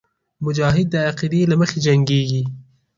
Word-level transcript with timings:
مجاهد 0.45 0.85
د 0.91 0.95
عقیدې 1.09 1.41
له 1.51 1.55
مخې 1.61 1.77
جنګېږي. 1.85 2.41